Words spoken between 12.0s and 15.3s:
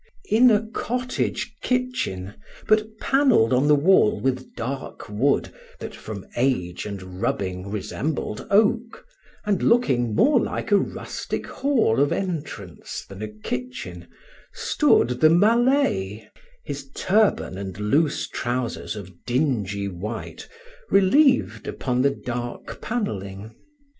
entrance than a kitchen, stood the